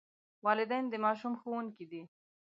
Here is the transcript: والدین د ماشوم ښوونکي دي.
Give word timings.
والدین 0.45 0.85
د 0.89 0.93
ماشوم 1.05 1.33
ښوونکي 1.41 1.85
دي. 1.91 2.01